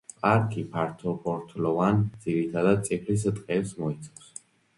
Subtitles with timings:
[0.21, 4.35] პარკი ფართოფოთლოვან, ძირითადად წიფლის ტყეებს მოიცავს.